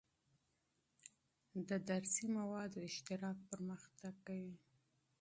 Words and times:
د 1.67 1.69
علمي 1.93 2.25
موادو 2.37 2.77
اشتراک 2.89 3.37
پرمختګ 3.49 4.13
دی. 4.27 4.43